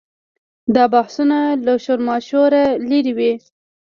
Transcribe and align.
دا 0.75 0.83
بحثونه 0.93 1.37
له 1.65 1.73
شورماشوره 1.85 2.63
لرې 2.89 3.13
وي. 3.17 3.31